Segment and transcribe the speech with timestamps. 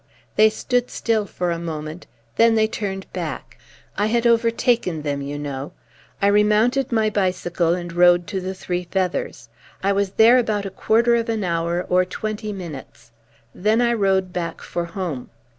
[0.35, 2.07] They stood still for a moment.
[2.35, 3.59] Then they turned back.
[3.99, 5.73] I had overtaken them, you know.
[6.19, 9.49] I remounted my bicycle and rode to The Three Feathers.
[9.83, 13.11] I was there about a quarter of an hour or twenty minutes.
[13.53, 15.29] Then I rode back for home.